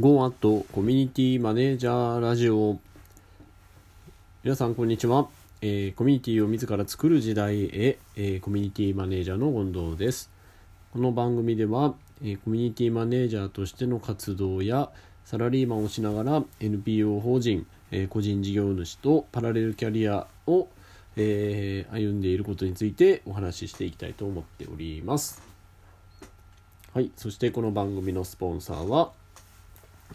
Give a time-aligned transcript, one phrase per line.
[0.00, 2.80] ゴーアットコミュニティマネージャーラジオ。
[4.42, 5.28] 皆さんこんにちは、
[5.60, 10.32] えー、コミュニティを自ら作る時代へ、えー、コミュニティマネージャーの権藤です。
[10.92, 11.94] この番組では、
[12.24, 14.90] えー、コミュニティマネージャーとしての活動や
[15.24, 20.66] サラリーマンをしながら NPO 法人、え個人事業主とパラレルキャリアを、
[21.14, 25.40] え歩んでいることについてお話ししていきたいと思っております。
[26.92, 27.12] はい。
[27.14, 29.12] そしてこの番組のスポンサーは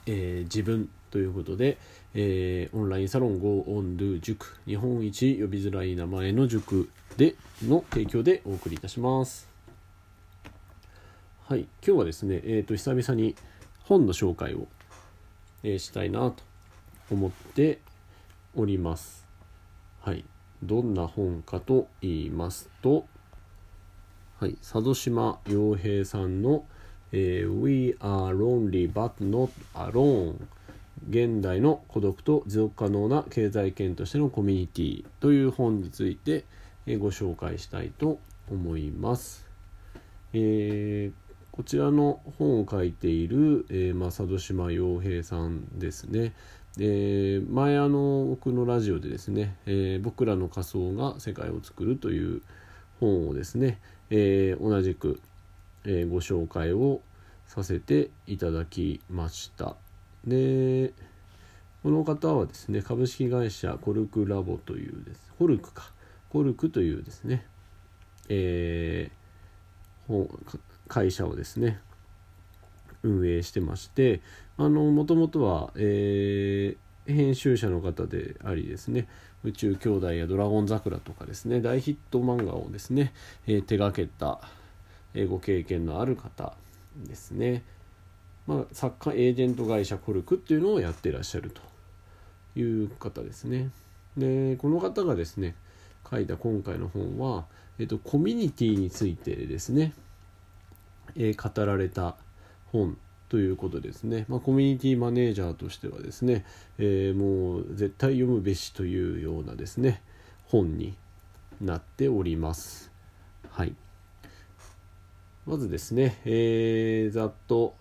[0.06, 1.78] えー、自分ということで、
[2.14, 9.48] えー、オンラインサロン Go on Do 塾日本一呼びづらい名前の塾での提供でお送りいたします。
[11.48, 13.36] はい今日はですねえっ、ー、と久々に
[13.84, 14.68] 本の紹介を、
[15.64, 16.36] えー、したいなと
[17.10, 17.80] 思って
[18.56, 19.28] おります。
[20.02, 20.24] はい
[20.64, 23.06] どんな本かと言いますと
[24.40, 26.66] はい佐渡島洋平さんの
[27.12, 30.36] 「えー、We are lonely but not alone
[31.10, 36.46] 現代の孤独と持続可能な経済圏としてのコミュニティという本について、
[36.86, 38.20] えー、ご紹介したいと
[38.52, 39.46] 思います。
[40.34, 46.34] えー、こちらの本を書いている、えーまあ、佐渡島洋平さんですね。
[46.78, 52.42] えー、前あの僕のラジオでですね、えー、僕らの仮想が世界を作るという
[53.00, 53.80] 本をですね、
[54.10, 55.20] えー、同じく
[55.90, 57.02] えー、ご紹介を
[57.48, 59.76] させていただきました。
[60.26, 60.94] で
[61.82, 65.34] この方はですね株式会社コルクラボというです。
[65.40, 65.92] コルクか。
[66.30, 67.44] コルクというですね、
[68.28, 70.30] えー、
[70.88, 71.80] 会社をですね
[73.02, 74.22] 運営してまして
[74.58, 79.08] あのもともとは、えー、編集者の方でありですね
[79.44, 83.12] 宇宙兄弟やドラゴン桜とかですね大ヒット漫画をですね、
[83.48, 84.40] えー、手がけた
[85.28, 86.54] ご経験のある方
[86.98, 87.64] ですね、
[88.48, 91.62] まあ、作家エージェント会社コルクっていうのをやってらっしゃると
[92.60, 93.70] いう方ですね。
[94.18, 95.56] でこの方がですね
[96.10, 97.46] 書いた今回の本は、
[97.78, 99.94] えっと、コミュニティについてですね、
[101.16, 102.16] えー、語られた
[102.72, 102.98] 本
[103.30, 106.46] ということですね、まあ、コミュニティマネージャーとしてはですね、
[106.80, 110.02] えー、もう絶対読むべしというようなですね
[110.46, 110.96] 本に
[111.62, 112.92] なっております。
[113.52, 113.76] はい。
[115.50, 117.74] まずですね、えー、ざっと、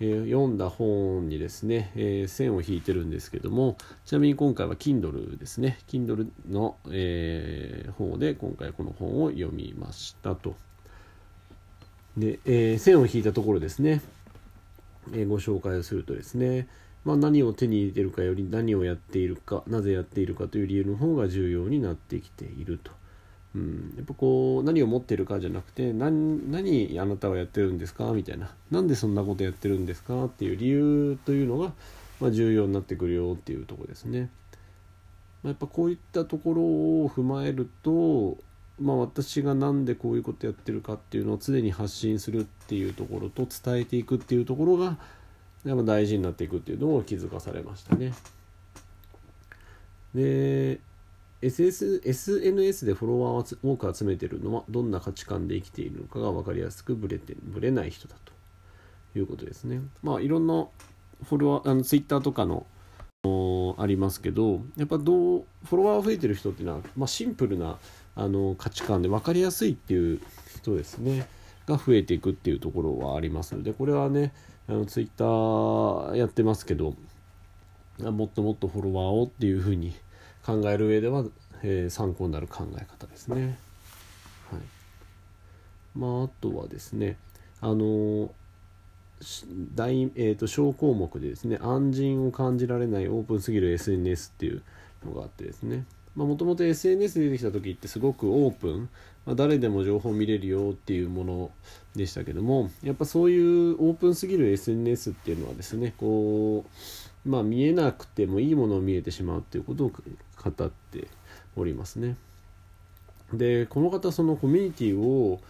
[0.00, 5.78] えー、読んだ本にですね、えー、線を引いてるんですけども、ちなみに今回は Kindle ですね。
[5.88, 10.56] Kindle の、えー、方で今回この本を読みましたと。
[12.18, 14.02] で、え、線を引いたところですね、
[15.14, 16.68] え、ご紹介をするとですね、
[17.02, 22.92] まあ、何を手に入れてるかより何をやっているか、なぜやっているかという理由の方が重要になってきていると。
[23.58, 28.12] うん、やっぱこう何を持ってるかじゃなくて何何あなたはやってるんですか？
[28.12, 30.26] みたいななんでそんなことやってるんですか？
[30.26, 31.72] っていう理由というのが、
[32.20, 34.30] まあ、重要になってくるよっていうとこですね。
[35.42, 38.36] まあ、やっぱこういったところを踏まえると、
[38.80, 44.96] まあ、私が何でこういうことやってるかっていうのを常に発信するっていうところと伝えていくっていうところが
[45.64, 48.12] やっぱ大事になっていくっていうのを気づかされましたね。
[50.14, 50.80] で
[51.40, 58.32] SS SNS でフォロワーを多く集めているのはどんな価値観で生きているのかが分かりやすくブレてブレない人だと
[59.18, 59.80] いうことですね。
[60.02, 60.66] まあいろんな
[61.24, 62.66] フォロワーあのツイッターとかの
[63.78, 67.78] ありますけどやっぱどうフォロワー増えてる人っていうのは、まあ、シンプルな
[68.14, 70.20] あの価値観で分かりやすいっていう
[70.56, 71.26] 人ですね
[71.66, 74.32] が増えていくっていうところはありますのでこれはね
[74.68, 76.94] あのツイッターやってますけど
[77.98, 79.94] もっともっとフォロワーをっていうふうに
[80.48, 81.24] 考える上では、
[81.62, 83.58] えー、参考になる考え方ですね。
[84.50, 84.60] はい。
[85.94, 87.18] まあ、あとはですね
[87.60, 88.30] あの
[89.74, 94.62] 大えーと、小項目でですね安心を感じられないオープンすぎる SNS っていう
[95.04, 95.84] のがあってですね。
[96.14, 98.88] もともと SNS 出てきた時ってすごくオープン、
[99.26, 101.50] まあ、誰でも情報見れるよっていうもの
[101.94, 106.64] でしたけどもやっぱそういうオープンすぎる SNS っていうのはですねこ
[107.26, 109.90] うまあ見えなくてもいいものを見えてしまうっていうことを
[110.42, 111.08] 語って
[111.56, 112.16] おりますね。
[113.32, 115.40] でこの方そのコミュニティを、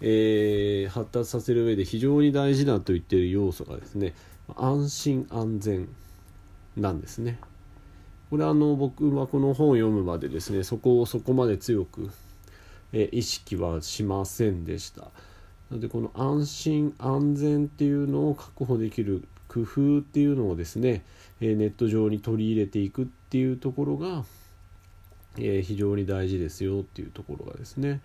[0.00, 4.14] えー、発達させる上で非常に大事だと言っている要素がですね
[4.56, 5.88] 安心安全
[6.76, 7.38] なんですね。
[8.30, 12.10] これはあの僕はこの本を読むまでですねそこをそこまで強く、
[12.92, 15.02] え意識はしませんでした。
[15.70, 21.04] なのでこの安心安全っていうのを確保できる工夫っていうのをですね、
[21.40, 24.24] えネット上に取り入れていくっていうところが、
[25.36, 28.00] え非常に大事ですよっていうところがですね、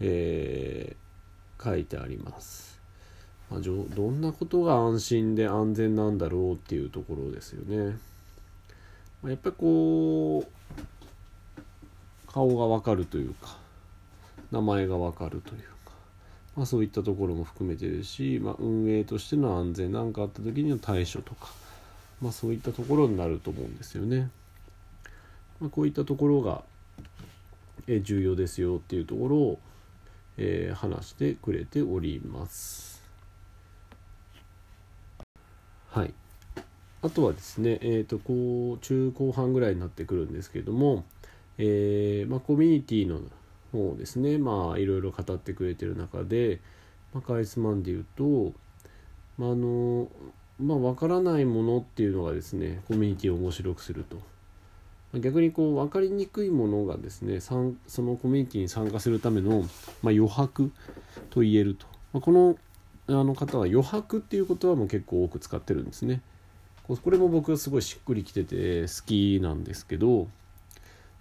[0.00, 2.80] えー、書いてあります。
[3.50, 3.70] まあ、ど
[4.10, 7.96] んなことが安心で安全なんだろうっていうところですよね。
[9.22, 13.56] まあ、やっぱりこう顔がわかるというか
[14.50, 15.92] 名前がわかるというか、
[16.56, 21.48] まあ、そういったところも含めてですし、まあ、運営としての安全何かあった時にの対処とか、
[22.20, 24.30] まあ、そういったところになると思うんですよね。
[25.60, 26.62] まあ、こういったところが
[27.86, 29.58] 重要ですよっていうところを、
[30.36, 33.02] えー、話してくれております。
[35.90, 36.14] はい。
[37.02, 41.04] あとはですね、えーと、こう中後半ぐらいになってくるんですけれども、
[41.58, 43.20] えー、まあ、コミュニティの
[43.74, 46.60] 方ですねまあいろいろ語ってくれてる中で、
[47.12, 48.52] まあ、かいつまんで言うと、
[49.36, 50.08] ま、あの
[50.60, 54.33] まあ分からないものっていうのがですねコミュニティを面白くすると。
[55.20, 59.60] 逆にこう分かりにくいものがですねそのコミュニティに参加するための、
[60.02, 60.72] まあ、余白
[61.30, 62.56] と言えると、まあ、この
[63.06, 66.22] あの方は余白っていう言葉も結構多く使ってるんですね
[66.86, 70.28] これも僕はすごいしっくりきてて好きなんですけど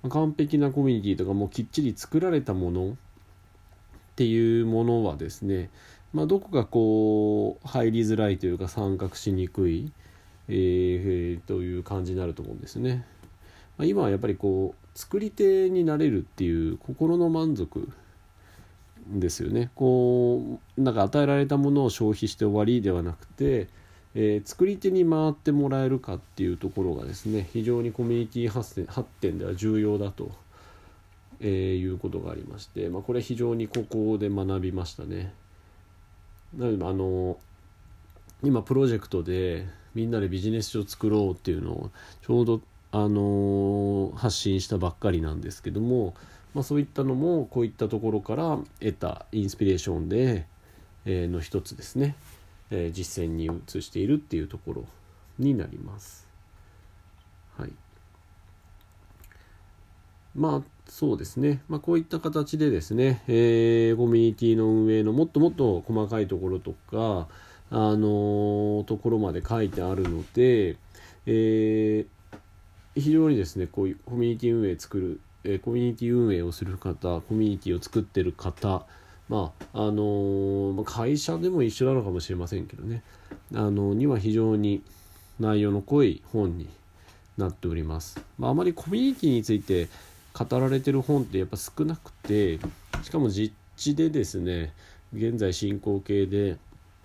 [0.09, 2.95] 完璧なコミュニティとかもうきっちり作られたものっ
[4.15, 5.69] ていうものはですね、
[6.13, 9.91] まあ、どこかこう入りづらいというか参画しにくい、
[10.49, 13.05] えー、という感じになると思うんですね。
[13.79, 17.89] あ、今はやっぱりこう作り手になれるっていう心の満足
[19.07, 23.67] ですよねこうなんか与えられたものを消費して終わりではなくて、
[24.15, 30.31] えー、作り手に回ってもらえるかっていうところがですね非常にコミュニティ発展発展では重要だと、
[31.39, 35.33] えー、いうことがありまして、まあ、これ非常にここで学びましたね。
[36.55, 37.37] なのであの
[38.43, 39.65] 今プロジェクトで
[39.95, 41.91] みんなでビジネス書を作ろうっていうのを
[42.21, 42.61] ちょうど
[42.95, 46.13] あの、発信したばっかりなんですけども、
[46.53, 50.45] まあ、そういったのもこういったところから得たインスピレーションで、
[51.05, 52.15] えー、の一つですね、
[52.69, 54.85] えー、実践に移しているっていうところ
[55.39, 56.27] になります。
[57.57, 57.71] はい、
[60.35, 67.27] まあそうですね、まあ、こういった形でですね、えー、コミュニティの運営のもっともっと細かいところとか、
[67.71, 70.77] あの、ところまで書いてあるので、
[71.25, 72.07] えー、
[72.95, 78.85] 非常にですねこういうコミュニティ運営作る、え、コミュニティ運営をする方コミュニティを作ってる方
[79.29, 83.03] まああのー、会社でも一緒なのかもしれませんけどね。
[83.55, 84.81] あのには非常に
[85.39, 86.67] 内容の濃い本に
[87.37, 89.89] なっております、まあ、あまりコミュニティについて
[90.33, 92.59] 語られてる本ってやっぱ少なくて
[93.03, 94.73] しかも実地でですね
[95.13, 96.57] 現在進行形で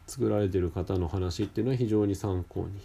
[0.06, 2.80] 作られてる方の話っていうのは非常に参考に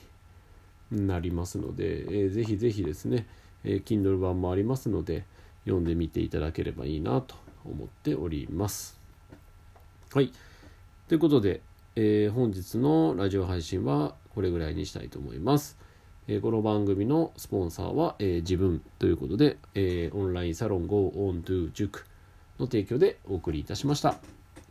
[0.91, 3.27] なりますので、えー、ぜひぜひですね、
[3.63, 5.25] えー、Kindle 版もありますので
[5.65, 7.35] 読んでみていただければいいなと
[7.65, 8.99] 思っております。
[10.13, 10.31] はい。
[11.07, 11.61] ということで、
[11.95, 15.77] えー、本日のラジオ配信はこれぐらいにしたいと思います。
[16.27, 22.05] えー、この番組のスポンサーは、えー、自分ということで、えオンラインサロン Go On To 塾
[22.59, 24.15] の提供でお送りいたしました。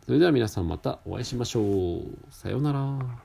[0.05, 2.03] それでは皆さんまたお会いしましょう。
[2.29, 3.22] さようなら。